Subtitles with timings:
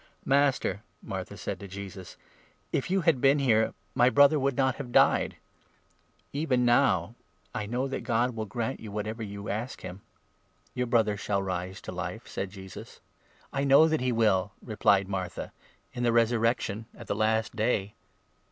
[0.25, 2.17] "Master," Martha said to Jesus,"
[2.73, 5.35] if you had been here, my 21 brother would not have died.
[6.33, 7.13] Even now,
[7.53, 10.01] I know that God 22 will grant you whatever you ask him.""
[10.73, 12.99] Your brother shall rise to life," said Jesus.
[13.51, 15.51] 23" I know that he will," replied Martha,"
[15.93, 17.93] in the resurrection 24 at the Last Day."